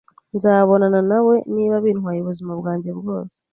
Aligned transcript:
Nzabonana 0.35 1.01
nawe, 1.09 1.35
niba 1.53 1.75
bintwaye 1.83 2.19
ubuzima 2.21 2.51
bwanjye 2.59 2.89
bwose 2.99 3.37